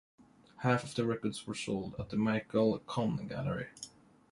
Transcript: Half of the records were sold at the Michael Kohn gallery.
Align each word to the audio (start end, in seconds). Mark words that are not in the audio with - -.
Half 0.63 0.83
of 0.83 0.95
the 0.95 1.05
records 1.05 1.45
were 1.45 1.53
sold 1.53 1.93
at 1.99 2.09
the 2.09 2.17
Michael 2.17 2.79
Kohn 2.87 3.27
gallery. 3.27 3.67